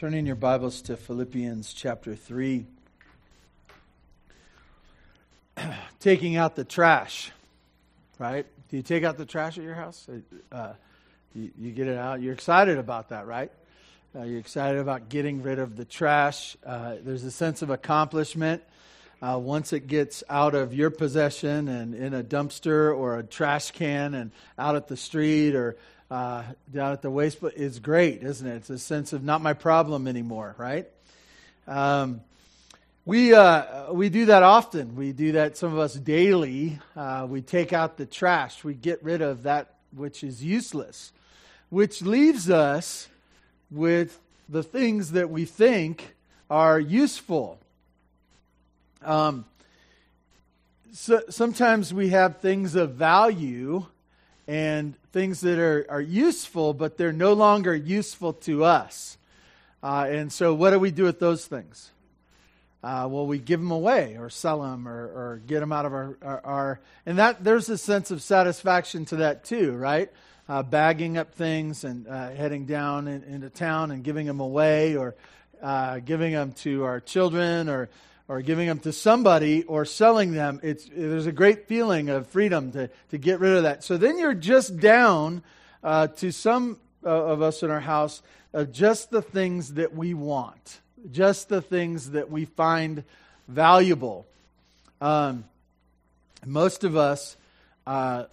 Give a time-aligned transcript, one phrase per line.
[0.00, 2.64] Turning your Bibles to Philippians chapter 3.
[6.00, 7.30] Taking out the trash,
[8.18, 8.46] right?
[8.70, 10.08] Do you take out the trash at your house?
[10.50, 10.72] Uh,
[11.34, 12.22] you, you, get it out.
[12.22, 13.52] You're excited about that, right?
[14.16, 16.56] Uh, you're excited about getting rid of the trash.
[16.64, 18.62] Uh, there's a sense of accomplishment
[19.20, 23.72] uh, once it gets out of your possession and in a dumpster or a trash
[23.72, 25.76] can and out at the street or
[26.10, 26.42] uh,
[26.72, 28.56] down at the waste, is great, isn't it?
[28.56, 30.88] It's a sense of not my problem anymore, right?
[31.66, 32.22] Um,
[33.04, 34.94] we uh, we do that often.
[34.96, 35.56] We do that.
[35.56, 36.78] Some of us daily.
[36.96, 38.62] Uh, we take out the trash.
[38.62, 41.12] We get rid of that which is useless,
[41.70, 43.08] which leaves us
[43.70, 44.18] with
[44.48, 46.14] the things that we think
[46.50, 47.58] are useful.
[49.02, 49.44] Um,
[50.92, 53.86] so, sometimes we have things of value
[54.50, 59.16] and things that are, are useful, but they're no longer useful to us.
[59.80, 61.92] Uh, and so, what do we do with those things?
[62.82, 65.94] Uh, well, we give them away or sell them or, or get them out of
[65.94, 70.10] our, our, our, and that there's a sense of satisfaction to that too, right?
[70.48, 74.96] Uh, bagging up things and uh, heading down in, into town and giving them away
[74.96, 75.14] or
[75.62, 77.88] uh, giving them to our children or
[78.30, 82.70] or giving them to somebody or selling them, it's, there's a great feeling of freedom
[82.70, 83.82] to, to get rid of that.
[83.82, 85.42] So then you're just down
[85.82, 90.14] uh, to some uh, of us in our house of just the things that we
[90.14, 90.78] want,
[91.10, 93.02] just the things that we find
[93.48, 94.26] valuable.
[95.00, 95.42] Um,
[96.46, 97.36] most of us,
[97.84, 98.26] uh,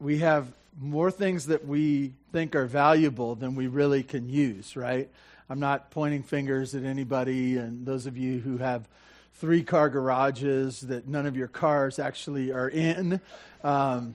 [0.00, 0.46] we have
[0.80, 5.10] more things that we think are valuable than we really can use, right?
[5.50, 8.88] I'm not pointing fingers at anybody, and those of you who have
[9.42, 13.20] three car garages that none of your cars actually are in.
[13.64, 14.14] Um,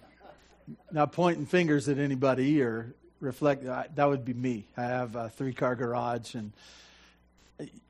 [0.90, 4.64] not pointing fingers at anybody or reflect, uh, that would be me.
[4.78, 6.54] I have a three car garage, and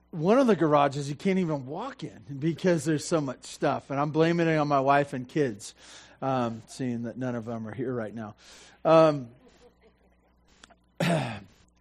[0.10, 3.92] one of the garages you can't even walk in because there's so much stuff.
[3.92, 5.76] And I'm blaming it on my wife and kids,
[6.24, 8.34] um, seeing that none of them are here right now.
[8.84, 9.28] Um,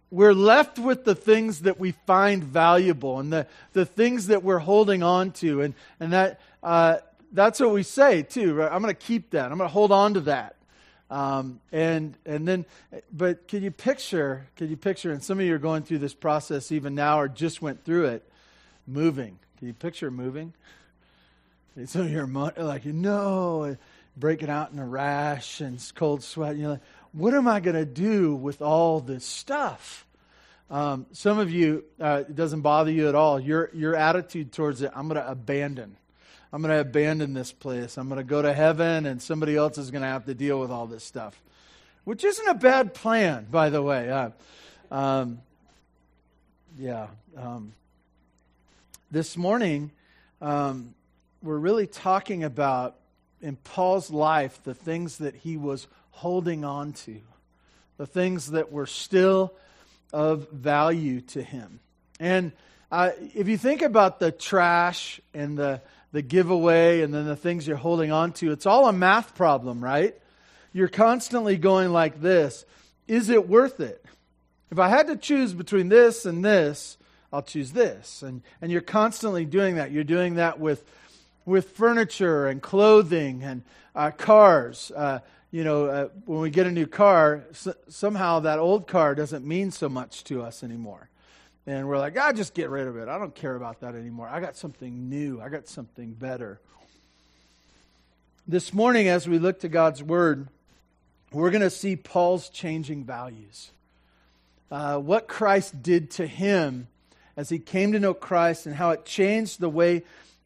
[0.09, 4.59] we're left with the things that we find valuable and the, the things that we're
[4.59, 5.61] holding on to.
[5.61, 6.97] And, and that, uh,
[7.31, 8.53] that's what we say, too.
[8.53, 8.71] Right?
[8.71, 9.51] I'm going to keep that.
[9.51, 10.55] I'm going to hold on to that.
[11.09, 12.65] Um, and and then,
[13.13, 14.47] but can you picture?
[14.57, 15.11] Can you picture?
[15.11, 18.07] And some of you are going through this process even now, or just went through
[18.07, 18.29] it.
[18.85, 19.39] Moving.
[19.57, 20.53] Can you picture moving?
[21.77, 23.77] And some of you are like, no,
[24.17, 26.51] breaking out in a rash and cold sweat.
[26.51, 26.81] And you're like,
[27.11, 30.05] what am I going to do with all this stuff?
[30.69, 33.39] Um, some of you, uh, it doesn't bother you at all.
[33.39, 35.95] Your, your attitude towards it, I'm going to abandon.
[36.51, 37.97] I'm going to abandon this place.
[37.97, 40.59] I'm going to go to heaven, and somebody else is going to have to deal
[40.59, 41.41] with all this stuff,
[42.03, 44.09] which isn't a bad plan, by the way.
[44.09, 44.29] Uh,
[44.91, 45.39] um,
[46.77, 47.07] yeah.
[47.35, 47.73] Um,
[49.09, 49.91] this morning,
[50.41, 50.93] um,
[51.41, 52.95] we're really talking about
[53.41, 57.19] in Paul's life the things that he was holding on to,
[57.97, 59.53] the things that were still
[60.11, 61.79] of value to him.
[62.19, 62.51] And
[62.91, 67.67] uh, if you think about the trash and the, the giveaway and then the things
[67.67, 70.15] you're holding on to, it's all a math problem, right?
[70.73, 72.65] You're constantly going like this
[73.07, 74.03] Is it worth it?
[74.71, 76.97] If I had to choose between this and this,
[77.31, 78.21] I'll choose this.
[78.21, 79.91] And, and you're constantly doing that.
[79.91, 80.83] You're doing that with,
[81.45, 83.63] with furniture and clothing and
[83.95, 84.91] uh, cars.
[84.95, 85.19] Uh,
[85.51, 89.45] you know, uh, when we get a new car, s- somehow that old car doesn't
[89.45, 91.09] mean so much to us anymore.
[91.65, 93.07] And we're like, I ah, just get rid of it.
[93.07, 94.27] I don't care about that anymore.
[94.27, 96.59] I got something new, I got something better.
[98.47, 100.47] This morning, as we look to God's Word,
[101.33, 103.71] we're going to see Paul's changing values.
[104.71, 106.87] Uh, what Christ did to him
[107.35, 110.03] as he came to know Christ and how it changed the way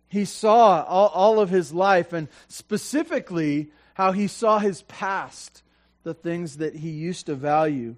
[0.10, 5.64] he saw all, all of his life, and specifically how he saw his past,
[6.04, 7.96] the things that he used to value,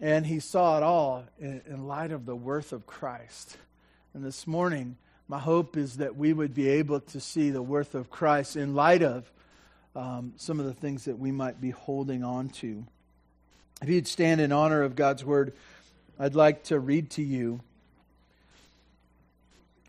[0.00, 3.56] and he saw it all in, in light of the worth of Christ.
[4.14, 4.96] And this morning,
[5.28, 8.74] my hope is that we would be able to see the worth of Christ in
[8.74, 9.30] light of
[9.94, 12.84] um, some of the things that we might be holding on to.
[13.82, 15.52] If you'd stand in honor of God's word,
[16.18, 17.60] I'd like to read to you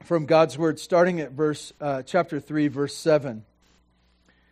[0.04, 3.46] from God's word, starting at verse uh, chapter three, verse seven.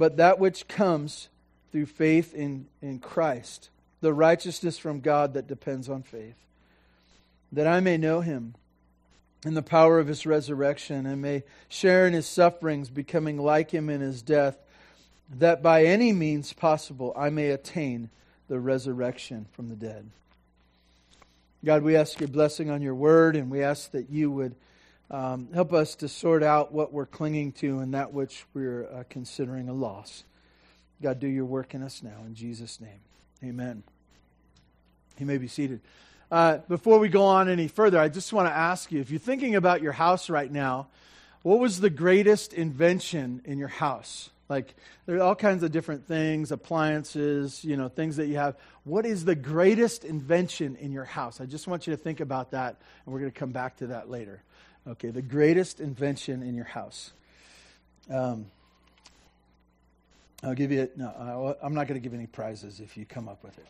[0.00, 1.28] but that which comes
[1.70, 3.68] through faith in, in Christ,
[4.00, 6.38] the righteousness from God that depends on faith,
[7.52, 8.54] that I may know him
[9.44, 13.90] in the power of his resurrection and may share in his sufferings, becoming like him
[13.90, 14.56] in his death,
[15.36, 18.08] that by any means possible I may attain
[18.48, 20.08] the resurrection from the dead.
[21.62, 24.54] God, we ask your blessing on your word, and we ask that you would
[25.10, 29.04] um, help us to sort out what we're clinging to and that which we're uh,
[29.08, 30.24] considering a loss.
[31.02, 32.24] God, do your work in us now.
[32.26, 33.00] In Jesus' name,
[33.42, 33.82] amen.
[35.18, 35.80] You may be seated.
[36.30, 39.18] Uh, before we go on any further, I just want to ask you if you're
[39.18, 40.86] thinking about your house right now,
[41.42, 44.30] what was the greatest invention in your house?
[44.48, 44.74] Like
[45.06, 48.56] there are all kinds of different things, appliances, you know, things that you have.
[48.84, 51.40] What is the greatest invention in your house?
[51.40, 53.88] I just want you to think about that, and we're going to come back to
[53.88, 54.42] that later.
[54.88, 57.12] Okay, the greatest invention in your house.
[58.10, 58.46] Um,
[60.42, 60.88] I'll give you.
[60.96, 63.66] No, I'm not going to give any prizes if you come up with it.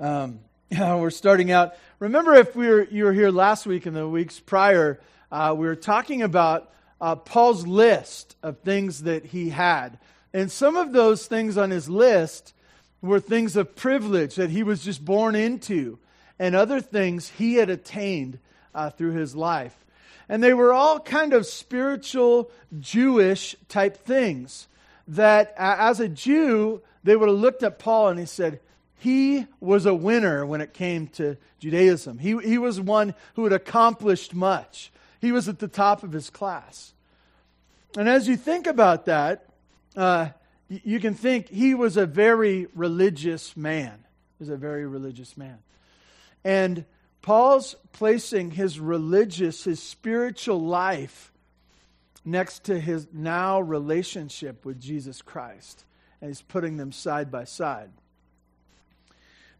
[0.00, 0.38] Um,
[0.70, 1.74] we're starting out.
[1.98, 5.00] Remember, if we were you were here last week and the weeks prior,
[5.32, 6.70] uh, we were talking about
[7.00, 9.98] uh, Paul's list of things that he had.
[10.32, 12.54] And some of those things on his list
[13.02, 15.98] were things of privilege that he was just born into,
[16.38, 18.38] and other things he had attained
[18.72, 19.76] uh, through his life.
[20.28, 24.68] And they were all kind of spiritual, Jewish type things
[25.06, 28.60] that, as a Jew, they would have looked at Paul and he said,
[28.98, 32.18] he was a winner when it came to Judaism.
[32.18, 34.90] He, he was one who had accomplished much.
[35.20, 36.92] He was at the top of his class.
[37.96, 39.46] And as you think about that,
[39.96, 40.28] uh,
[40.68, 44.04] you can think he was a very religious man.
[44.38, 45.58] He was a very religious man.
[46.44, 46.84] And
[47.22, 51.32] Paul's placing his religious, his spiritual life
[52.24, 55.84] next to his now relationship with Jesus Christ.
[56.20, 57.90] And he's putting them side by side.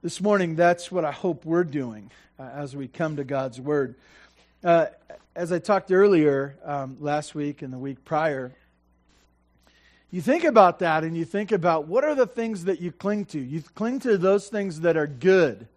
[0.02, 3.96] This morning, that's what I hope we're doing uh, as we come to God's Word.
[4.62, 4.87] Uh,
[5.34, 8.52] as I talked earlier um, last week and the week prior,
[10.10, 13.26] you think about that and you think about what are the things that you cling
[13.26, 13.38] to?
[13.38, 15.69] You cling to those things that are good,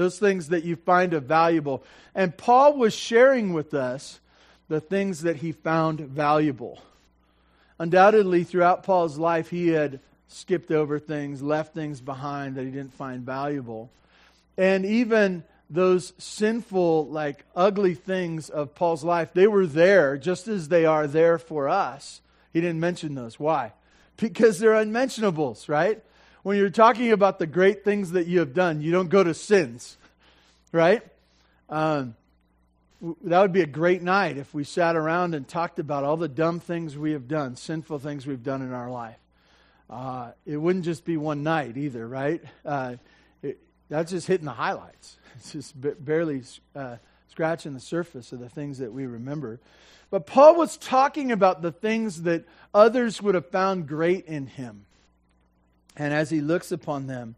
[0.00, 1.84] those things that you find valuable.
[2.14, 4.18] And Paul was sharing with us
[4.68, 6.82] the things that he found valuable.
[7.78, 12.94] Undoubtedly, throughout Paul's life, he had skipped over things, left things behind that he didn't
[12.94, 13.90] find valuable.
[14.56, 20.68] And even those sinful, like ugly things of Paul's life, they were there just as
[20.68, 22.22] they are there for us.
[22.54, 23.38] He didn't mention those.
[23.38, 23.74] Why?
[24.16, 26.02] Because they're unmentionables, right?
[26.42, 29.34] When you're talking about the great things that you have done, you don't go to
[29.34, 29.98] sins,
[30.72, 31.02] right?
[31.68, 32.14] Um,
[33.24, 36.28] that would be a great night if we sat around and talked about all the
[36.28, 39.18] dumb things we have done, sinful things we've done in our life.
[39.88, 42.42] Uh, it wouldn't just be one night either, right?
[42.64, 42.96] Uh,
[43.42, 43.58] it,
[43.88, 45.16] that's just hitting the highlights.
[45.36, 46.42] It's just barely
[46.76, 46.96] uh,
[47.28, 49.58] scratching the surface of the things that we remember.
[50.10, 52.44] But Paul was talking about the things that
[52.74, 54.84] others would have found great in him.
[56.00, 57.34] And as he looks upon them,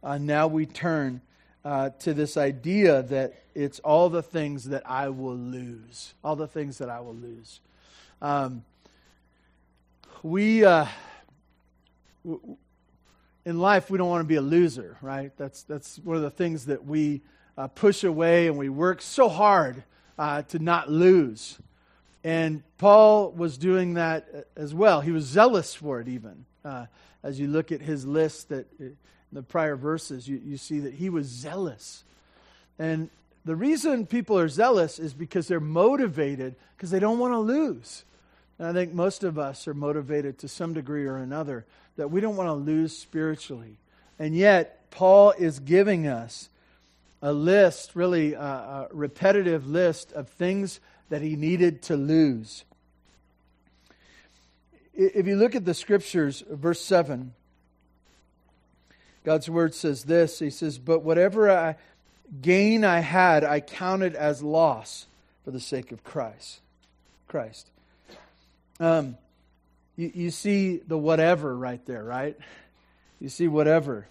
[0.00, 1.20] uh, now we turn
[1.64, 6.14] uh, to this idea that it's all the things that I will lose.
[6.22, 7.58] All the things that I will lose.
[8.22, 8.64] Um,
[10.22, 10.86] we, uh,
[12.24, 15.32] in life, we don't want to be a loser, right?
[15.36, 17.20] That's, that's one of the things that we
[17.58, 19.82] uh, push away and we work so hard
[20.20, 21.58] uh, to not lose.
[22.22, 25.00] And Paul was doing that uh, as well.
[25.00, 26.44] He was zealous for it, even.
[26.64, 26.86] Uh,
[27.22, 28.84] as you look at his list that uh,
[29.32, 32.04] the prior verses, you, you see that he was zealous.
[32.78, 33.10] And
[33.44, 38.04] the reason people are zealous is because they're motivated because they don't want to lose.
[38.58, 41.64] And I think most of us are motivated to some degree or another
[41.96, 43.76] that we don't want to lose spiritually.
[44.18, 46.48] And yet, Paul is giving us
[47.20, 52.64] a list, really a, a repetitive list of things that he needed to lose.
[54.96, 57.34] If you look at the scriptures, verse 7,
[59.24, 61.76] God's word says this He says, But whatever I,
[62.40, 65.06] gain I had, I counted as loss
[65.44, 66.60] for the sake of Christ.
[67.28, 67.68] Christ.
[68.80, 69.16] Um,
[69.96, 72.36] you, you see the whatever right there, right?
[73.20, 74.06] You see whatever.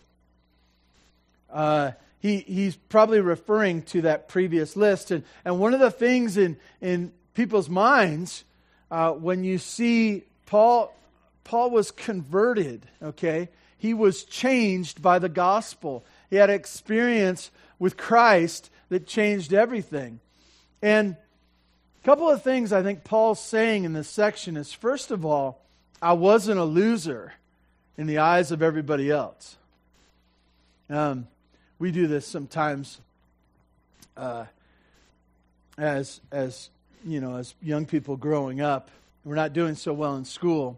[1.52, 5.12] Uh, he, he's probably referring to that previous list.
[5.12, 8.44] And, and one of the things in, in people's minds
[8.90, 10.24] uh, when you see
[10.54, 10.94] Paul,
[11.46, 13.50] Paul was converted, okay?
[13.76, 16.06] He was changed by the gospel.
[16.30, 20.20] he had experience with Christ that changed everything.
[20.80, 21.18] And
[22.00, 25.60] a couple of things I think Paul's saying in this section is first of all,
[26.04, 27.34] I wasn't a loser
[27.98, 29.58] in the eyes of everybody else.
[30.88, 31.26] Um,
[31.80, 33.00] we do this sometimes
[34.16, 34.46] uh,
[35.80, 36.70] as as
[37.04, 38.92] you know as young people growing up.
[39.26, 40.78] We're not doing so well in school,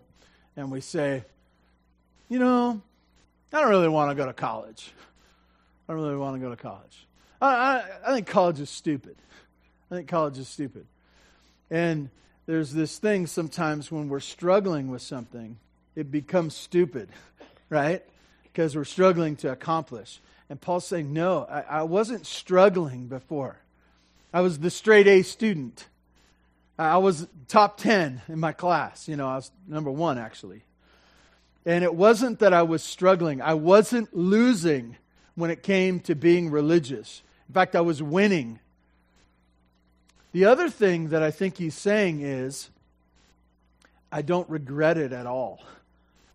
[0.56, 1.24] and we say,
[2.30, 2.82] you know,
[3.52, 4.94] I don't really want to go to college.
[5.88, 7.08] I don't really want to go to college.
[7.42, 9.16] I, I, I think college is stupid.
[9.90, 10.86] I think college is stupid.
[11.70, 12.10] And
[12.46, 15.58] there's this thing sometimes when we're struggling with something,
[15.96, 17.10] it becomes stupid,
[17.70, 18.04] right?
[18.44, 20.20] Because we're struggling to accomplish.
[20.50, 23.58] And Paul's saying, No, I, I wasn't struggling before.
[24.34, 25.88] I was the straight A student.
[26.78, 29.08] I was top 10 in my class.
[29.08, 30.64] You know, I was number one, actually.
[31.66, 34.98] And it wasn't that I was struggling, I wasn't losing
[35.36, 37.22] when it came to being religious.
[37.50, 38.60] In fact, I was winning.
[40.32, 42.70] The other thing that I think he's saying is,
[44.12, 45.62] I don't regret it at all.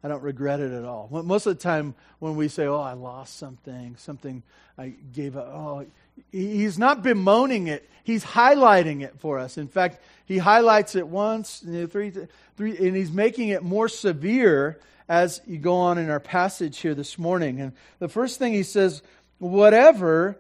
[0.03, 1.09] I don't regret it at all.
[1.11, 4.43] Most of the time, when we say, "Oh, I lost something, something
[4.79, 5.87] I gave up," oh,
[6.31, 7.89] he's not bemoaning it.
[8.05, 9.59] He's highlighting it for us.
[9.59, 12.13] In fact, he highlights it once, three,
[12.57, 16.95] three, and he's making it more severe as you go on in our passage here
[16.95, 17.61] this morning.
[17.61, 19.03] And the first thing he says,
[19.39, 20.39] "Whatever,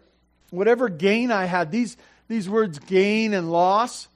[0.50, 1.96] whatever gain I had." These
[2.28, 4.06] these words, gain and loss,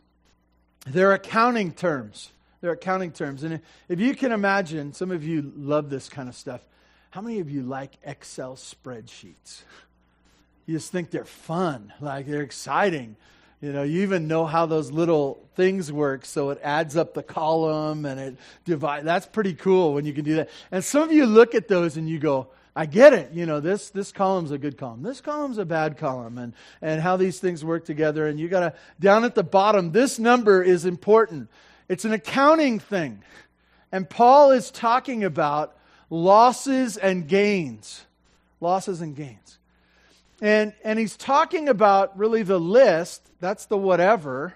[0.87, 2.31] they're accounting terms.
[2.61, 3.43] They're accounting terms.
[3.43, 6.61] And if you can imagine, some of you love this kind of stuff.
[7.11, 9.63] How many of you like Excel spreadsheets?
[10.67, 13.17] You just think they're fun, like they're exciting.
[13.61, 17.23] You know, you even know how those little things work, so it adds up the
[17.23, 19.05] column and it divides.
[19.05, 20.51] That's pretty cool when you can do that.
[20.71, 23.33] And some of you look at those and you go, I get it.
[23.33, 25.03] You know, this, this column's a good column.
[25.03, 26.53] This column's a bad column and,
[26.83, 28.27] and how these things work together.
[28.27, 31.49] And you got to, down at the bottom, this number is important.
[31.89, 33.23] It's an accounting thing.
[33.93, 35.77] And Paul is talking about
[36.11, 38.05] losses and gains.
[38.61, 39.59] Losses and gains.
[40.45, 43.27] And, and he's talking about really the list.
[43.41, 44.55] That's the whatever.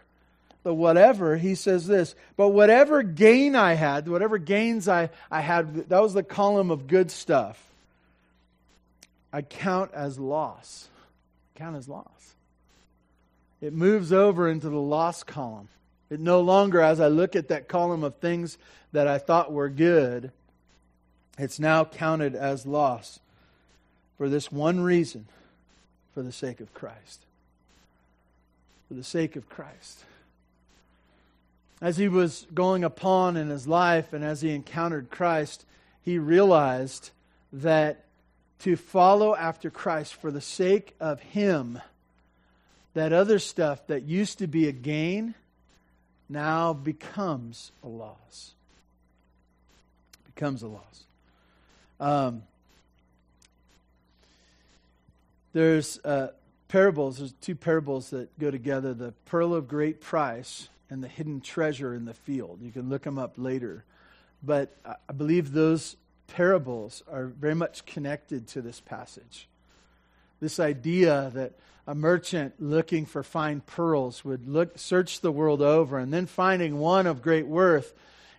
[0.62, 1.38] The whatever.
[1.38, 2.14] He says this.
[2.36, 6.88] But whatever gain I had, whatever gains I, I had, that was the column of
[6.88, 7.58] good stuff.
[9.32, 10.88] I count as loss.
[11.54, 12.34] Count as loss.
[13.62, 15.70] It moves over into the loss column.
[16.10, 18.58] It no longer, as I look at that column of things
[18.92, 20.32] that I thought were good,
[21.38, 23.20] it's now counted as loss
[24.18, 25.28] for this one reason
[26.18, 27.20] for the sake of Christ.
[28.88, 30.04] For the sake of Christ.
[31.80, 35.64] As he was going upon in his life and as he encountered Christ,
[36.02, 37.12] he realized
[37.52, 38.04] that
[38.62, 41.80] to follow after Christ for the sake of him,
[42.94, 45.36] that other stuff that used to be a gain
[46.28, 48.54] now becomes a loss.
[50.34, 51.04] Becomes a loss.
[52.00, 52.42] Um,
[55.52, 56.28] there's uh,
[56.68, 61.40] parables, there's two parables that go together the pearl of great price and the hidden
[61.40, 62.60] treasure in the field.
[62.62, 63.84] You can look them up later.
[64.42, 65.96] But I believe those
[66.28, 69.48] parables are very much connected to this passage.
[70.40, 71.54] This idea that
[71.86, 76.78] a merchant looking for fine pearls would look, search the world over, and then finding
[76.78, 77.94] one of great worth,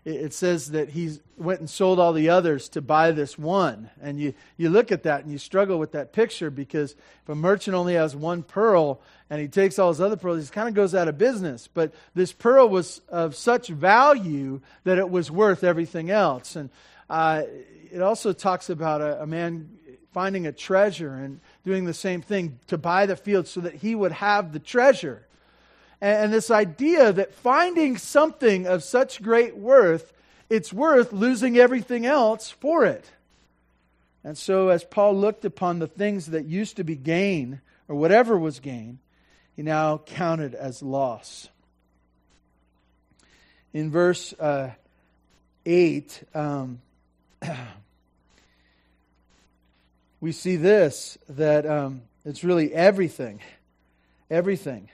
[0.06, 3.89] it says that he went and sold all the others to buy this one.
[4.01, 7.36] And you, you look at that and you struggle with that picture because if a
[7.36, 10.74] merchant only has one pearl and he takes all his other pearls, he kind of
[10.74, 11.68] goes out of business.
[11.68, 16.56] But this pearl was of such value that it was worth everything else.
[16.56, 16.70] And
[17.10, 17.44] uh,
[17.91, 19.70] it also talks about a, a man
[20.13, 23.96] finding a treasure and doing the same thing to buy the field so that he
[23.96, 25.25] would have the treasure.
[26.01, 30.13] And, this idea that finding something of such great worth,
[30.50, 33.06] it's worth losing everything else for it.
[34.24, 38.38] And so, as Paul looked upon the things that used to be gain, or whatever
[38.38, 39.00] was gain,
[39.56, 41.50] he now counted as loss.
[43.74, 44.72] In verse uh,
[45.65, 46.82] 8, um,
[50.22, 53.41] we see this that um, it's really everything.
[54.29, 54.89] Everything.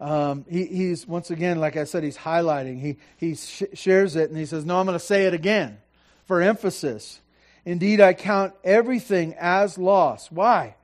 [0.00, 2.80] Um, he, he's, once again, like I said, he's highlighting.
[2.80, 5.78] He, he sh- shares it and he says, No, I'm going to say it again
[6.26, 7.20] for emphasis.
[7.64, 10.30] Indeed, I count everything as loss.
[10.30, 10.76] Why?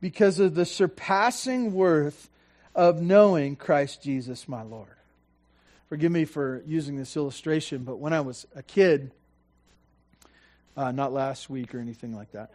[0.00, 2.28] Because of the surpassing worth
[2.74, 4.88] of knowing Christ Jesus my Lord.
[5.88, 9.12] Forgive me for using this illustration, but when I was a kid,
[10.76, 12.50] uh, not last week or anything like that.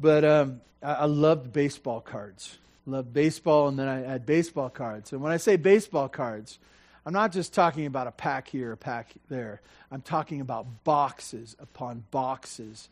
[0.00, 2.58] But um, I, I loved baseball cards.
[2.84, 5.12] Loved baseball, and then I had baseball cards.
[5.12, 6.58] And when I say baseball cards,
[7.06, 9.60] I'm not just talking about a pack here, a pack there.
[9.90, 12.88] I'm talking about boxes upon boxes.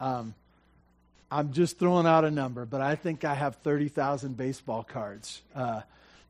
[0.00, 0.34] Um,
[1.30, 5.42] I'm just throwing out a number, but I think I have 30,000 baseball cards.
[5.54, 5.80] Uh,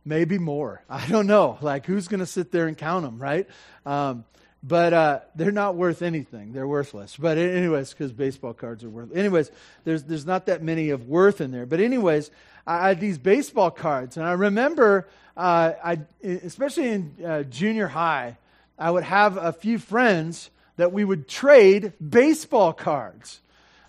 [0.05, 0.83] maybe more.
[0.91, 1.59] I don't know.
[1.61, 3.47] Like, who's going to sit there and count them, right?
[3.85, 4.25] Um,
[4.67, 6.55] but uh, they're not worth anything.
[6.55, 7.17] They're worthless.
[7.19, 9.15] But anyways, because baseball cards are worth.
[9.15, 9.51] Anyways,
[9.85, 11.67] there's there's not that many of worth in there.
[11.67, 12.31] But anyways,
[12.67, 15.07] I had these baseball cards, and I remember,
[15.37, 18.39] uh, I especially in uh, junior high,
[18.79, 23.41] I would have a few friends that we would trade baseball cards.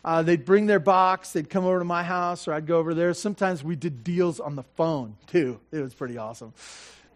[0.03, 2.93] Uh, they'd bring their box, they'd come over to my house, or I'd go over
[2.93, 3.11] there.
[3.15, 5.59] Sometimes we did deals on the phone too.
[5.71, 6.53] It was pretty awesome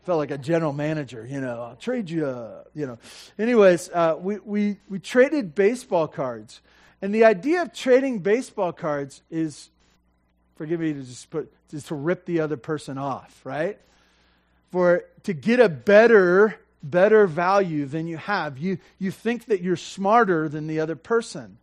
[0.10, 2.98] felt like a general manager, you know, I'll trade you, a, you know.
[3.38, 6.62] Anyways, uh, we, we, we traded baseball cards.
[7.00, 9.70] And the idea of trading baseball cards is,
[10.56, 13.78] forgive me to just put, is to rip the other person off, right?
[14.72, 18.58] For to get a better, better value than you have.
[18.58, 21.60] You, you think that you're smarter than the other person.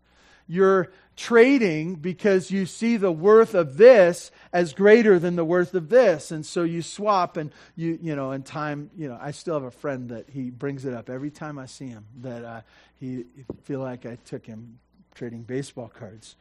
[0.46, 5.88] You're trading because you see the worth of this as greater than the worth of
[5.88, 6.30] this.
[6.30, 9.64] And so you swap and you you know in time you know i still have
[9.64, 12.60] a friend that he brings it up every time i see him that uh,
[13.00, 13.24] he
[13.64, 14.78] feel like i took him
[15.14, 16.36] trading baseball cards.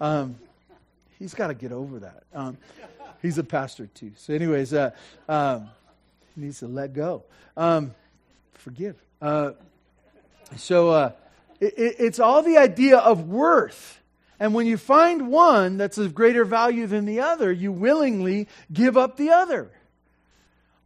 [0.00, 0.36] Um,
[1.18, 2.22] he's got to get over that.
[2.32, 2.56] Um,
[3.20, 4.12] he's a pastor too.
[4.16, 4.90] So anyways uh,
[5.28, 5.68] um,
[6.34, 7.24] he needs to let go.
[7.56, 7.94] Um,
[8.54, 8.96] forgive.
[9.20, 9.52] Uh,
[10.56, 11.12] so
[11.60, 14.00] it, it's all the idea of worth
[14.40, 18.96] and when you find one that's of greater value than the other, you willingly give
[18.96, 19.70] up the other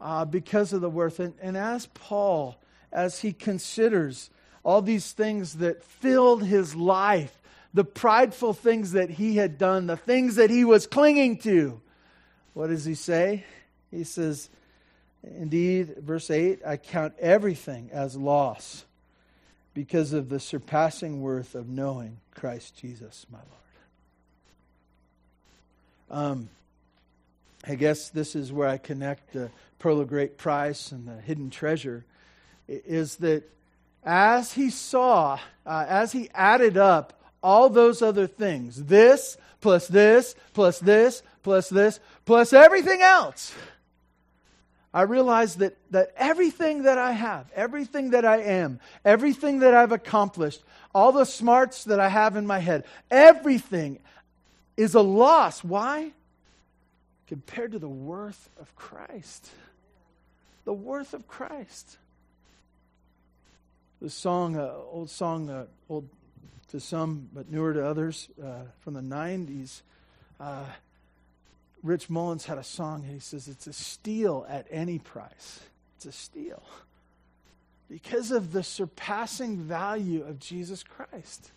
[0.01, 1.21] uh, because of the worth.
[1.21, 2.57] And, and as Paul,
[2.93, 4.29] as he considers
[4.65, 7.41] all these things that filled his life,
[7.73, 11.81] the prideful things that he had done, the things that he was clinging to,
[12.55, 13.45] what does he say?
[13.93, 14.51] He says,
[15.23, 18.85] Indeed, verse 8, I count everything as loss
[19.75, 23.39] because of the surpassing worth of knowing Christ Jesus, my
[26.11, 26.27] Lord.
[26.27, 26.49] Um,
[27.67, 31.51] I guess this is where I connect the pearl of great price and the hidden
[31.51, 32.05] treasure.
[32.69, 33.43] Is that
[34.05, 40.35] as he saw, uh, as he added up all those other things, this plus this
[40.53, 43.55] plus this plus this plus everything else
[44.95, 49.91] I realize that, that everything that I have, everything that I am, everything that I've
[49.91, 50.63] accomplished,
[50.95, 53.99] all the smarts that I have in my head, everything
[54.77, 55.65] is a loss.
[55.65, 56.13] Why?
[57.27, 59.51] Compared to the worth of Christ.
[60.65, 61.99] The worth of Christ.
[64.01, 66.09] The song, uh, old song, uh, old
[66.69, 69.83] to some but newer to others, uh, from the 90s.
[71.85, 75.61] Rich Mullins had a song, and he says, It's a steal at any price.
[75.97, 76.63] It's a steal.
[77.91, 81.51] Because of the surpassing value of Jesus Christ.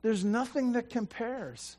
[0.00, 1.76] There's nothing that compares.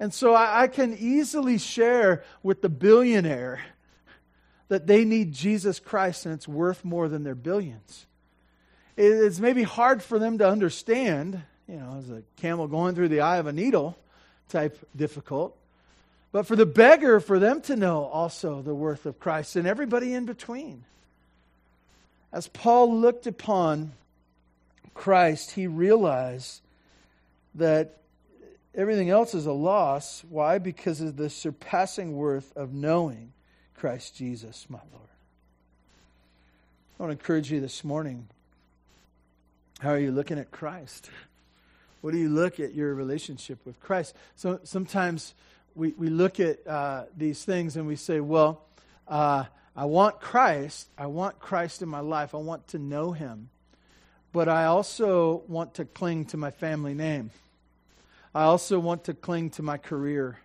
[0.00, 3.60] And so I, I can easily share with the billionaire
[4.68, 8.06] that they need Jesus Christ and it's worth more than their billions.
[8.96, 13.20] It's maybe hard for them to understand, you know, as a camel going through the
[13.20, 13.96] eye of a needle
[14.48, 15.56] type difficult.
[16.30, 20.12] But for the beggar, for them to know also the worth of Christ and everybody
[20.12, 20.84] in between.
[22.32, 23.92] As Paul looked upon
[24.92, 26.60] Christ, he realized
[27.54, 27.96] that
[28.74, 30.22] everything else is a loss.
[30.28, 30.58] Why?
[30.58, 33.32] Because of the surpassing worth of knowing
[33.74, 35.08] Christ Jesus, my Lord.
[36.98, 38.28] I want to encourage you this morning.
[39.78, 41.08] How are you looking at Christ?
[42.00, 44.14] What do you look at your relationship with Christ?
[44.36, 45.34] So sometimes
[45.78, 48.64] we, we look at uh, these things and we say, well,
[49.06, 49.44] uh,
[49.76, 50.88] I want Christ.
[50.98, 52.34] I want Christ in my life.
[52.34, 53.48] I want to know him.
[54.32, 57.30] But I also want to cling to my family name.
[58.34, 60.38] I also want to cling to my career.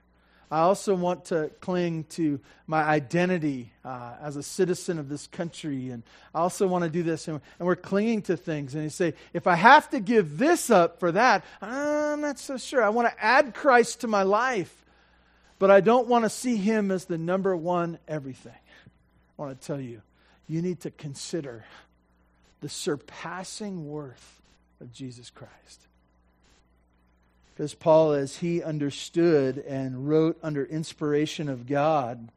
[0.52, 5.90] I also want to cling to my identity uh, as a citizen of this country.
[5.90, 6.04] And
[6.36, 7.28] I also want to do this.
[7.28, 8.76] And, and, we're clinging to things.
[8.76, 12.58] And you say, if I have to give this up for that, I'm not so
[12.58, 12.84] sure.
[12.84, 14.83] I want to add Christ to my life.
[15.64, 18.52] But I don't want to see him as the number one everything.
[18.52, 20.02] I want to tell you,
[20.46, 21.64] you need to consider
[22.60, 24.42] the surpassing worth
[24.82, 25.88] of Jesus Christ.
[27.56, 32.28] Because Paul, as he understood and wrote under inspiration of God,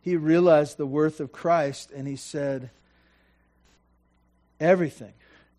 [0.00, 2.70] he realized the worth of Christ and he said,
[4.58, 5.12] Everything,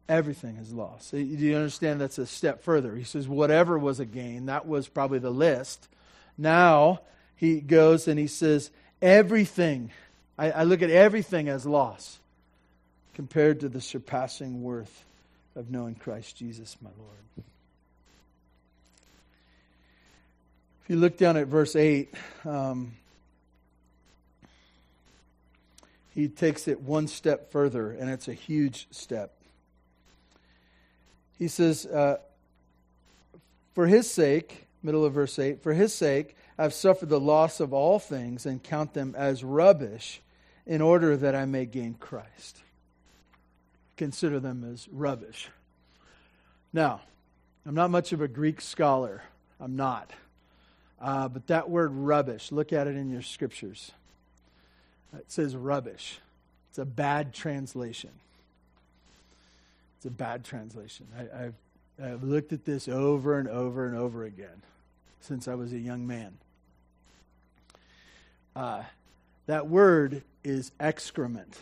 [0.09, 1.11] Everything is lost.
[1.11, 2.95] Do you understand that's a step further?
[2.95, 5.87] He says, whatever was a gain, that was probably the list.
[6.37, 7.01] Now
[7.35, 8.71] he goes and he says,
[9.01, 9.91] everything.
[10.37, 12.19] I, I look at everything as loss
[13.13, 15.05] compared to the surpassing worth
[15.55, 17.45] of knowing Christ Jesus, my Lord.
[20.83, 22.93] If you look down at verse 8, um,
[26.13, 29.33] he takes it one step further, and it's a huge step.
[31.39, 32.17] He says, uh,
[33.73, 37.73] For his sake, middle of verse 8, for his sake, I've suffered the loss of
[37.73, 40.21] all things and count them as rubbish
[40.65, 42.61] in order that I may gain Christ.
[43.97, 45.49] Consider them as rubbish.
[46.71, 47.01] Now,
[47.65, 49.23] I'm not much of a Greek scholar.
[49.59, 50.11] I'm not.
[51.01, 53.91] Uh, but that word rubbish, look at it in your scriptures.
[55.17, 56.19] It says rubbish.
[56.69, 58.11] It's a bad translation.
[59.97, 61.07] It's a bad translation.
[61.17, 61.53] I, have
[62.01, 64.61] I've looked at this over and over and over again
[65.25, 66.37] since I was a young man.
[68.55, 68.83] Uh,
[69.47, 71.57] that word is excrement,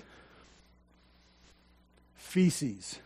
[2.16, 3.00] feces,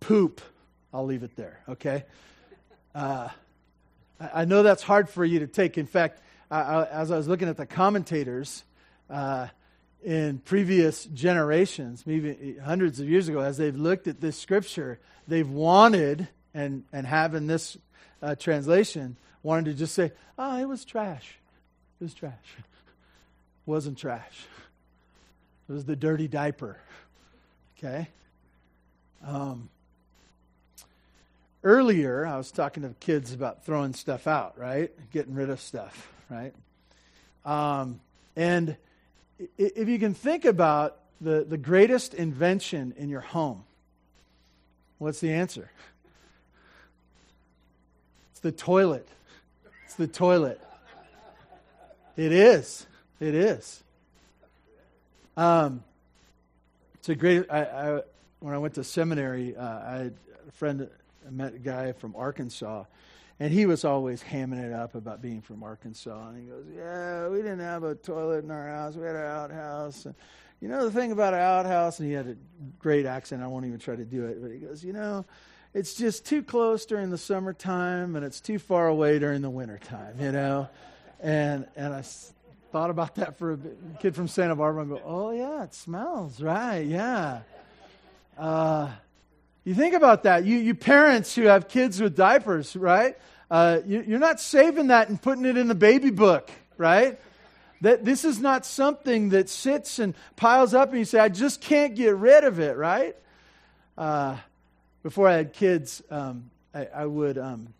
[0.00, 0.40] poop.
[0.92, 2.04] I'll leave it there, okay?
[2.94, 3.28] Uh,
[4.32, 5.78] I know that's hard for you to take.
[5.78, 6.20] In fact,
[6.50, 8.64] I, as I was looking at the commentators
[9.10, 9.48] uh,
[10.04, 15.48] in previous generations, maybe hundreds of years ago, as they've looked at this scripture, they've
[15.48, 17.76] wanted, and, and having this
[18.24, 21.38] uh, translation, wanted to just say, oh, it was trash.
[22.00, 22.32] It was trash.
[22.58, 22.64] It
[23.66, 24.46] wasn't trash.
[25.68, 26.78] It was the dirty diaper.
[27.78, 28.08] Okay?
[29.26, 29.68] Um,
[31.62, 34.90] earlier, I was talking to kids about throwing stuff out, right?
[35.12, 36.54] Getting rid of stuff, right?
[37.44, 38.00] Um,
[38.36, 38.76] and
[39.58, 43.64] if you can think about the, the greatest invention in your home,
[44.96, 45.70] what's the answer?
[48.44, 49.08] The toilet.
[49.86, 50.60] It's the toilet.
[52.14, 52.86] It is.
[53.18, 53.82] It is.
[55.34, 55.82] Um,
[56.96, 57.46] it's a great.
[57.50, 58.00] I, I,
[58.40, 60.14] when I went to seminary, uh, I had
[60.46, 60.90] a friend
[61.26, 62.84] I met a guy from Arkansas,
[63.40, 66.28] and he was always hamming it up about being from Arkansas.
[66.28, 68.94] And he goes, "Yeah, we didn't have a toilet in our house.
[68.94, 70.14] We had an outhouse." And
[70.60, 72.36] you know the thing about an outhouse, and he had a
[72.78, 73.42] great accent.
[73.42, 75.24] I won't even try to do it, but he goes, "You know."
[75.74, 80.20] It's just too close during the summertime, and it's too far away during the wintertime,
[80.20, 80.68] you know.
[81.20, 82.02] And and I
[82.70, 83.76] thought about that for a bit.
[83.98, 87.40] kid from Santa Barbara and go, "Oh yeah, it smells right, yeah."
[88.38, 88.88] Uh,
[89.64, 90.44] you think about that.
[90.44, 93.16] You, you parents who have kids with diapers, right?
[93.50, 97.18] Uh, you, you're not saving that and putting it in the baby book, right?
[97.80, 101.60] That this is not something that sits and piles up and you say, I just
[101.60, 103.16] can't get rid of it, right?
[103.96, 104.36] Uh,
[105.04, 107.72] before I had kids, um, I, I, would um,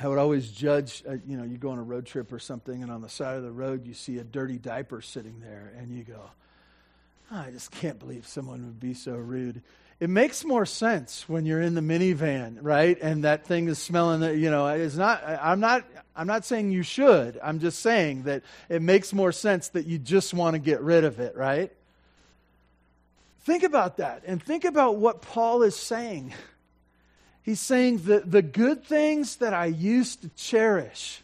[0.00, 1.04] I would always judge.
[1.06, 3.36] Uh, you know, you go on a road trip or something, and on the side
[3.36, 6.22] of the road you see a dirty diaper sitting there, and you go,
[7.30, 9.62] oh, I just can't believe someone would be so rude
[9.98, 12.98] it makes more sense when you're in the minivan, right?
[13.00, 14.22] And that thing is smelling.
[14.38, 15.22] You know, it's not.
[15.24, 15.84] I'm not.
[16.14, 17.38] I'm not saying you should.
[17.42, 21.04] I'm just saying that it makes more sense that you just want to get rid
[21.04, 21.72] of it, right?
[23.46, 26.34] Think about that, and think about what Paul is saying.
[27.44, 31.22] He's saying that the good things that I used to cherish,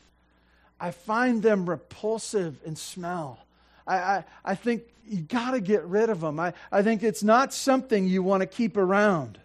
[0.79, 3.41] I find them repulsive in smell.
[3.89, 6.39] I, I, I think you got to get rid of them.
[6.39, 9.41] I, I think it's not something you want to keep around.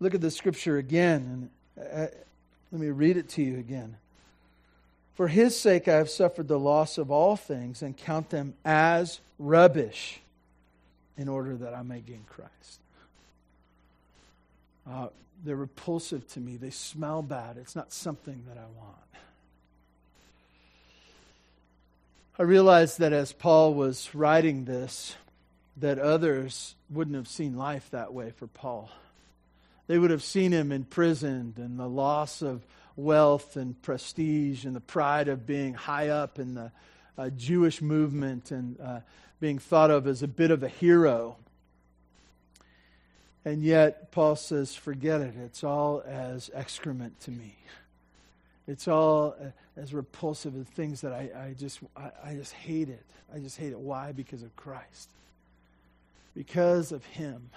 [0.00, 2.06] Look at the scripture again, and uh,
[2.72, 3.98] let me read it to you again.
[5.14, 9.20] For his sake I have suffered the loss of all things and count them as
[9.38, 10.20] rubbish
[11.16, 12.80] in order that I may gain Christ.
[14.88, 15.08] Uh,
[15.44, 16.56] they're repulsive to me.
[16.56, 17.56] They smell bad.
[17.56, 18.96] It's not something that I want.
[22.38, 25.14] I realized that as Paul was writing this,
[25.76, 28.90] that others wouldn't have seen life that way for Paul.
[29.86, 32.64] They would have seen him imprisoned and the loss of
[32.96, 36.72] wealth and prestige and the pride of being high up in the
[37.18, 39.00] uh, Jewish movement and uh,
[39.40, 41.36] being thought of as a bit of a hero.
[43.44, 45.34] And yet, Paul says, forget it.
[45.36, 47.56] It's all as excrement to me.
[48.66, 52.88] It's all uh, as repulsive as things that I, I just I, I just hate
[52.88, 53.04] it.
[53.34, 53.78] I just hate it.
[53.78, 54.12] Why?
[54.12, 55.10] Because of Christ.
[56.34, 57.50] Because of Him.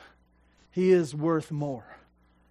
[0.71, 1.97] He is worth more.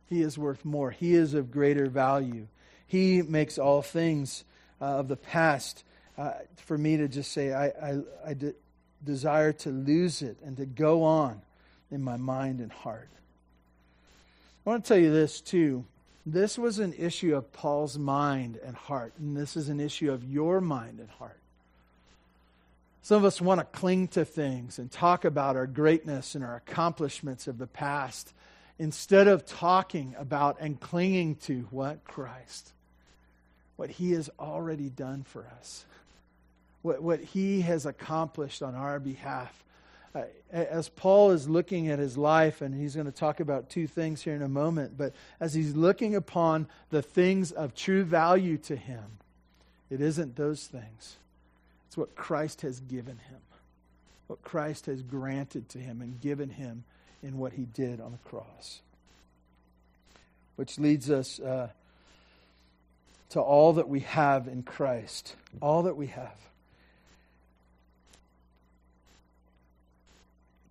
[0.08, 0.90] He is worth more.
[0.90, 2.46] He is of greater value.
[2.86, 4.44] He makes all things
[4.80, 5.84] uh, of the past.
[6.16, 8.36] Uh, for me to just say, I, I, I
[9.04, 11.42] desire to lose it and to go on
[11.90, 13.08] in my mind and heart.
[14.64, 15.84] I want to tell you this too.
[16.24, 20.24] This was an issue of Paul's mind and heart, and this is an issue of
[20.24, 21.38] your mind and heart.
[23.02, 26.56] Some of us want to cling to things and talk about our greatness and our
[26.56, 28.32] accomplishments of the past
[28.80, 32.02] instead of talking about and clinging to what?
[32.04, 32.72] Christ.
[33.76, 35.84] What he has already done for us.
[36.82, 39.64] What, what he has accomplished on our behalf.
[40.14, 43.86] Uh, as Paul is looking at his life, and he's going to talk about two
[43.86, 48.56] things here in a moment, but as he's looking upon the things of true value
[48.58, 49.18] to him,
[49.90, 51.16] it isn't those things.
[51.86, 53.40] It's what Christ has given him,
[54.26, 56.84] what Christ has granted to him and given him
[57.22, 58.80] in what he did on the cross.
[60.56, 61.68] Which leads us uh,
[63.30, 65.34] to all that we have in Christ.
[65.60, 66.36] All that we have.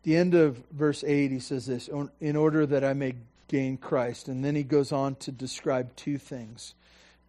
[0.05, 1.89] the end of verse 8, he says this
[2.21, 3.15] in order that I may
[3.47, 4.27] gain Christ.
[4.27, 6.75] And then he goes on to describe two things.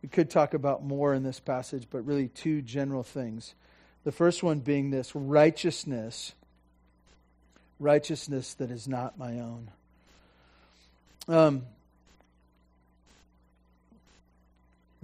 [0.03, 3.55] We could talk about more in this passage, but really two general things.
[4.05, 6.35] The first one being this righteousness,
[7.81, 9.71] righteousness that is not my own.
[11.29, 11.63] Um,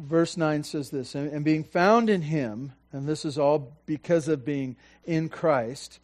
[0.03, 4.45] verse 9 says this and being found in him, and this is all because of
[4.45, 5.99] being in Christ,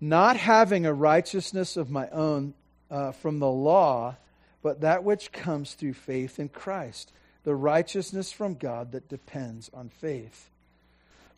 [0.00, 2.54] not having a righteousness of my own
[2.90, 4.16] uh, from the law,
[4.62, 7.12] but that which comes through faith in Christ,
[7.44, 10.50] the righteousness from God that depends on faith.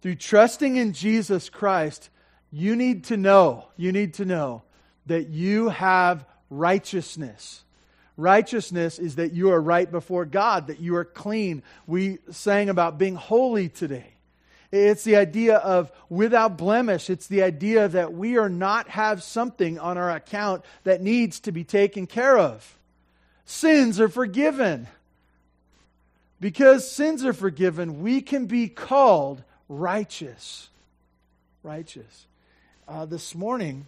[0.00, 2.10] Through trusting in Jesus Christ,
[2.50, 4.62] you need to know, you need to know
[5.06, 7.64] that you have righteousness.
[8.16, 11.62] Righteousness is that you are right before God, that you are clean.
[11.86, 14.12] We sang about being holy today.
[14.70, 17.10] It's the idea of without blemish.
[17.10, 21.52] It's the idea that we are not have something on our account that needs to
[21.52, 22.78] be taken care of.
[23.44, 24.88] Sins are forgiven.
[26.40, 30.70] Because sins are forgiven, we can be called righteous.
[31.62, 32.26] Righteous.
[32.88, 33.86] Uh, this morning,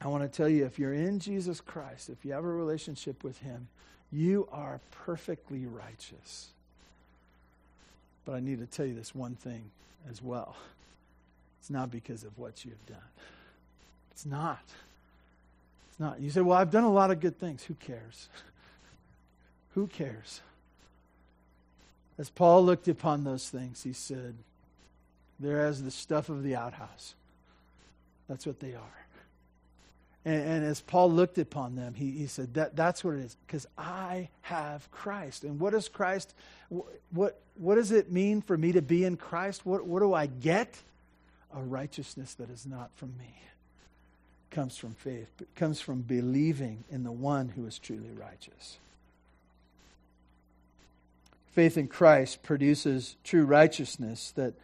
[0.00, 3.24] I want to tell you if you're in Jesus Christ, if you have a relationship
[3.24, 3.68] with Him,
[4.12, 6.48] you are perfectly righteous.
[8.24, 9.70] But I need to tell you this one thing
[10.10, 10.56] as well.
[11.60, 13.08] It's not because of what you have done.
[14.12, 14.62] It's not.
[15.90, 16.20] It's not.
[16.20, 17.64] You say, well, I've done a lot of good things.
[17.64, 18.28] Who cares?
[19.74, 20.40] Who cares?
[22.18, 24.34] As Paul looked upon those things, he said,
[25.40, 27.14] they're as the stuff of the outhouse.
[28.28, 29.06] That's what they are.
[30.24, 33.36] And, and, as Paul looked upon them, he, he said, that, That's what it is,
[33.46, 35.44] because I have Christ.
[35.44, 36.34] And what does Christ,
[37.10, 39.64] what, what does it mean for me to be in Christ?
[39.64, 40.82] What, what do I get?
[41.54, 43.32] A righteousness that is not from me.
[44.50, 48.78] It comes from faith, it comes from believing in the one who is truly righteous.
[51.52, 54.54] Faith in Christ produces true righteousness that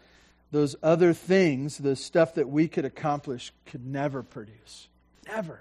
[0.53, 4.87] those other things, the stuff that we could accomplish, could never produce.
[5.27, 5.61] Never.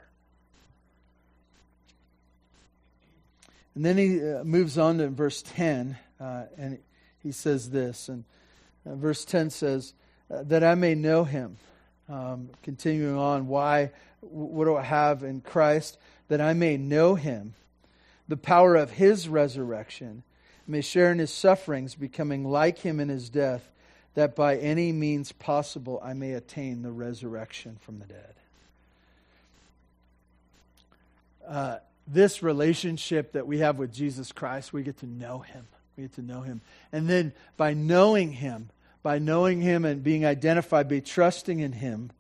[3.76, 6.80] And then he uh, moves on to verse 10, uh, and
[7.22, 8.08] he says this.
[8.08, 8.24] And
[8.86, 9.94] uh, verse 10 says,
[10.32, 11.58] uh, That I may know him.
[12.10, 15.98] Um, continuing on, why, what do I have in Christ?
[16.28, 17.56] That I may know him,
[18.28, 20.24] the power of his resurrection,
[20.68, 23.72] may share in his sufferings, becoming like him in his death,
[24.14, 28.36] that by any means possible I may attain the resurrection from the dead.
[31.48, 35.68] Uh, this relationship that we have with Jesus Christ, we get to know him.
[35.96, 36.62] We get to know him.
[36.92, 38.70] And then by knowing him,
[39.02, 42.12] by knowing him and being identified, by trusting in him,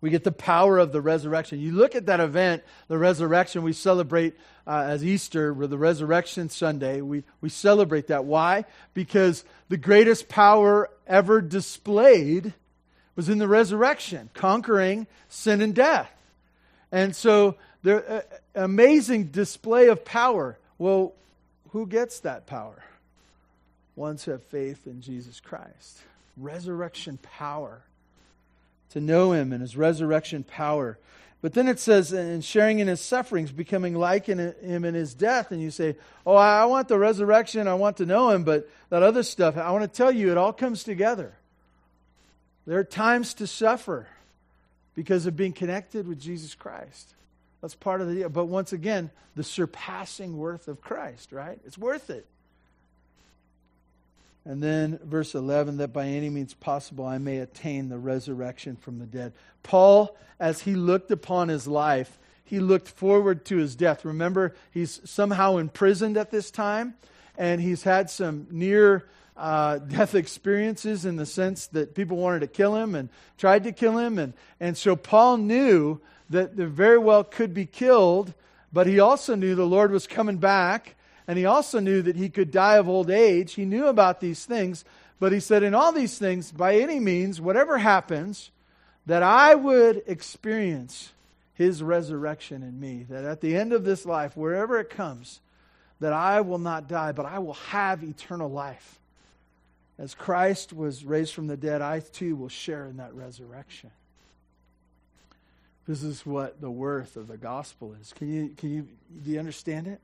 [0.00, 1.58] we get the power of the resurrection.
[1.58, 4.34] You look at that event, the resurrection, we celebrate
[4.66, 7.00] uh, as Easter, with the resurrection Sunday.
[7.00, 8.24] We, we celebrate that.
[8.24, 8.64] Why?
[8.94, 12.52] Because the greatest power ever displayed
[13.14, 16.10] was in the resurrection, conquering sin and death.
[16.92, 18.20] And so, there, uh,
[18.64, 20.58] amazing display of power.
[20.76, 21.12] Well,
[21.70, 22.82] who gets that power?
[23.94, 26.00] Ones who have faith in Jesus Christ.
[26.36, 27.82] Resurrection power.
[28.90, 30.98] To know him and his resurrection power.
[31.40, 35.14] But then it says, and sharing in his sufferings, becoming like in him in his
[35.14, 35.52] death.
[35.52, 35.94] And you say,
[36.26, 37.68] Oh, I want the resurrection.
[37.68, 38.42] I want to know him.
[38.42, 41.34] But that other stuff, I want to tell you, it all comes together.
[42.66, 44.08] There are times to suffer
[44.96, 47.12] because of being connected with Jesus Christ.
[47.66, 48.28] That's part of the deal.
[48.28, 51.58] But once again, the surpassing worth of Christ, right?
[51.66, 52.24] It's worth it.
[54.44, 59.00] And then verse 11, that by any means possible I may attain the resurrection from
[59.00, 59.32] the dead.
[59.64, 64.04] Paul, as he looked upon his life, he looked forward to his death.
[64.04, 66.94] Remember, he's somehow imprisoned at this time,
[67.36, 72.46] and he's had some near uh, death experiences in the sense that people wanted to
[72.46, 74.20] kill him and tried to kill him.
[74.20, 78.34] And, and so Paul knew that very well could be killed,
[78.72, 80.94] but he also knew the Lord was coming back,
[81.28, 83.54] and he also knew that he could die of old age.
[83.54, 84.84] He knew about these things,
[85.18, 88.50] but he said, In all these things, by any means, whatever happens,
[89.06, 91.12] that I would experience
[91.54, 95.40] his resurrection in me, that at the end of this life, wherever it comes,
[96.00, 99.00] that I will not die, but I will have eternal life.
[99.98, 103.90] As Christ was raised from the dead, I too will share in that resurrection.
[105.86, 108.12] This is what the worth of the gospel is.
[108.12, 108.88] Can you, can you,
[109.22, 110.00] do you understand it?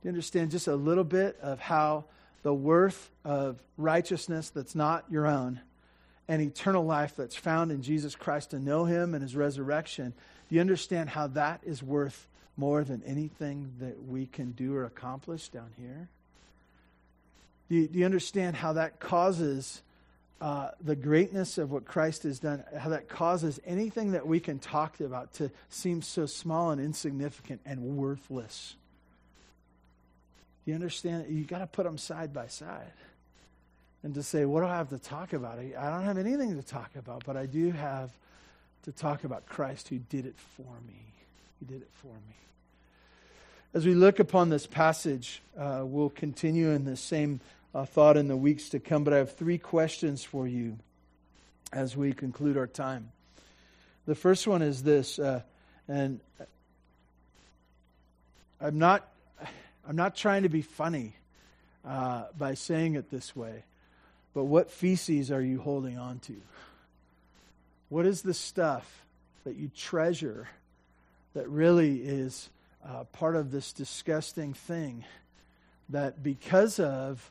[0.00, 2.04] Do you understand just a little bit of how
[2.42, 5.60] the worth of righteousness that's not your own
[6.26, 10.14] and eternal life that's found in Jesus Christ to know Him and His resurrection?
[10.48, 14.84] Do you understand how that is worth more than anything that we can do or
[14.84, 16.08] accomplish down here?
[17.68, 19.82] Do you, do you understand how that causes
[20.44, 24.58] uh, the greatness of what Christ has done, how that causes anything that we can
[24.58, 28.74] talk about to seem so small and insignificant and worthless.
[30.66, 31.34] You understand?
[31.34, 32.92] You got to put them side by side.
[34.02, 35.58] And to say, what do I have to talk about?
[35.58, 38.10] I don't have anything to talk about, but I do have
[38.82, 41.06] to talk about Christ who did it for me.
[41.58, 42.36] He did it for me.
[43.72, 47.40] As we look upon this passage, uh, we'll continue in the same
[47.74, 50.78] uh, thought in the weeks to come, but I have three questions for you
[51.72, 53.10] as we conclude our time.
[54.06, 55.42] The first one is this, uh,
[55.88, 56.20] and
[58.60, 59.08] I'm not,
[59.88, 61.16] I'm not trying to be funny
[61.84, 63.64] uh, by saying it this way,
[64.34, 66.36] but what feces are you holding on to?
[67.88, 69.04] What is the stuff
[69.44, 70.48] that you treasure
[71.34, 72.48] that really is
[72.86, 75.04] uh, part of this disgusting thing
[75.88, 77.30] that because of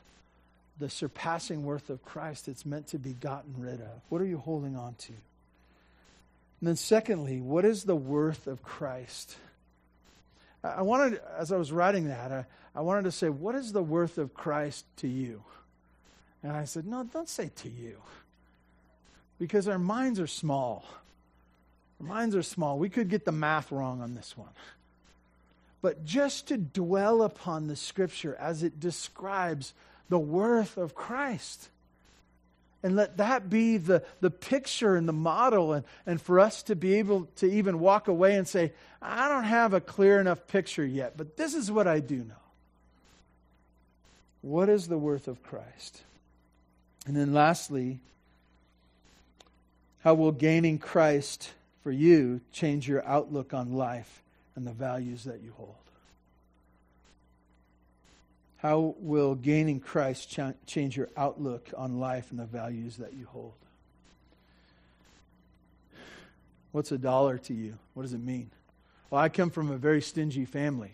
[0.78, 4.00] the surpassing worth of Christ, it's meant to be gotten rid of.
[4.08, 5.12] What are you holding on to?
[6.60, 9.36] And then, secondly, what is the worth of Christ?
[10.62, 13.82] I wanted, as I was writing that, I, I wanted to say, what is the
[13.82, 15.42] worth of Christ to you?
[16.42, 17.98] And I said, no, don't say to you.
[19.38, 20.84] Because our minds are small.
[22.00, 22.78] Our minds are small.
[22.78, 24.50] We could get the math wrong on this one.
[25.82, 29.74] But just to dwell upon the scripture as it describes
[30.08, 31.68] the worth of Christ.
[32.82, 36.76] And let that be the, the picture and the model, and, and for us to
[36.76, 40.84] be able to even walk away and say, I don't have a clear enough picture
[40.84, 42.34] yet, but this is what I do know.
[44.42, 46.02] What is the worth of Christ?
[47.06, 48.00] And then lastly,
[50.00, 51.50] how will gaining Christ
[51.82, 54.22] for you change your outlook on life
[54.54, 55.83] and the values that you hold?
[58.64, 63.26] How will gaining Christ ch- change your outlook on life and the values that you
[63.26, 63.52] hold?
[66.72, 67.76] What's a dollar to you?
[67.92, 68.50] What does it mean?
[69.10, 70.92] Well, I come from a very stingy family.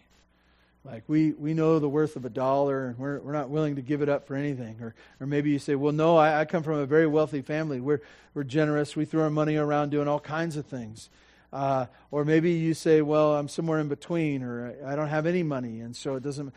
[0.85, 3.83] Like we, we know the worth of a dollar and we're, we're not willing to
[3.83, 4.79] give it up for anything.
[4.81, 7.81] Or, or maybe you say, well, no, I, I come from a very wealthy family.
[7.81, 8.01] We're,
[8.35, 8.97] we're generous.
[8.97, 11.09] We throw our money around doing all kinds of things.
[11.53, 15.45] Uh, or maybe you say, well, I'm somewhere in between or I don't have any
[15.45, 15.79] money.
[15.79, 16.53] And so it doesn't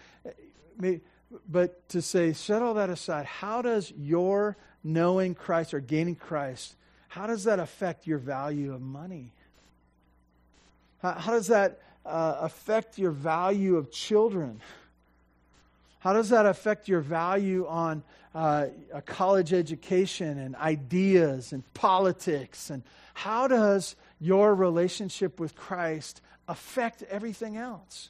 [1.49, 6.75] but to say, set all that aside, how does your knowing Christ or gaining Christ,
[7.07, 9.31] how does that affect your value of money?
[11.01, 14.59] How, how does that uh, affect your value of children?
[15.99, 18.03] How does that affect your value on
[18.36, 22.69] uh, a college education and ideas and politics?
[22.69, 22.83] And
[23.13, 28.09] how does your relationship with Christ affect everything else?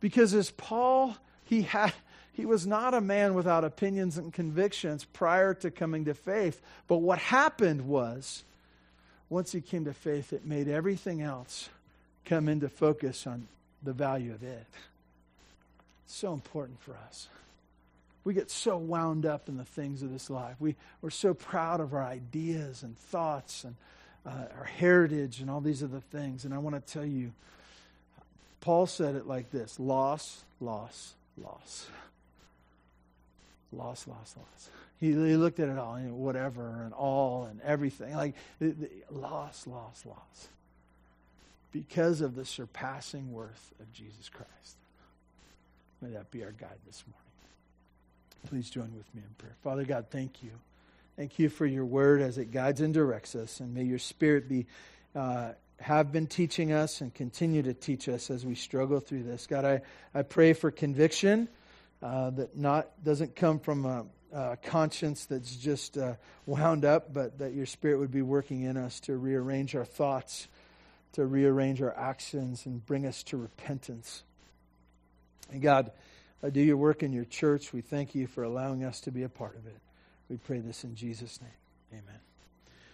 [0.00, 1.16] Because as Paul,
[1.48, 1.92] he had
[2.32, 6.60] he was not a man without opinions and convictions prior to coming to faith.
[6.86, 8.44] But what happened was,
[9.28, 11.68] once he came to faith, it made everything else
[12.24, 13.48] come into focus on
[13.82, 14.66] the value of it.
[16.04, 17.26] It's so important for us.
[18.22, 20.54] We get so wound up in the things of this life.
[20.60, 23.74] We, we're so proud of our ideas and thoughts and
[24.24, 26.44] uh, our heritage and all these other things.
[26.44, 27.32] And I want to tell you,
[28.60, 31.88] Paul said it like this loss, loss, loss
[33.72, 34.70] loss, loss, loss.
[34.98, 38.14] He, he looked at it all, you know, whatever, and all, and everything.
[38.14, 38.34] Like,
[39.10, 40.48] loss, loss, loss.
[41.70, 44.76] Because of the surpassing worth of Jesus Christ.
[46.00, 47.18] May that be our guide this morning.
[48.46, 49.56] Please join with me in prayer.
[49.62, 50.50] Father God, thank you.
[51.16, 53.60] Thank you for your word as it guides and directs us.
[53.60, 54.66] And may your spirit be.
[55.14, 59.46] Uh, have been teaching us and continue to teach us as we struggle through this.
[59.46, 59.80] God, I,
[60.14, 61.48] I pray for conviction
[62.02, 66.14] uh, that not doesn't come from a, a conscience that's just uh,
[66.46, 70.48] wound up, but that your Spirit would be working in us to rearrange our thoughts,
[71.12, 74.22] to rearrange our actions, and bring us to repentance.
[75.50, 75.92] And God,
[76.42, 77.72] uh, do your work in your church.
[77.72, 79.78] We thank you for allowing us to be a part of it.
[80.28, 81.50] We pray this in Jesus' name.
[81.92, 82.27] Amen.